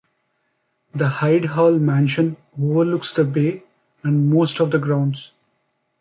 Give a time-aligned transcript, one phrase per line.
[0.95, 3.61] The Hyde Hall mansion overlooks the bay
[4.01, 5.31] and most of the grounds.